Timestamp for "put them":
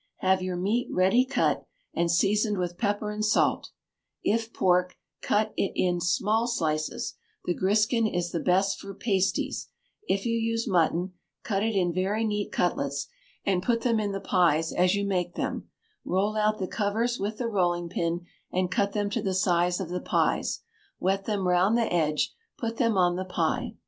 13.61-13.99, 22.57-22.97